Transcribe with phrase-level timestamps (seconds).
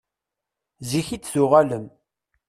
[0.89, 1.85] Zik i d-tuɣalem.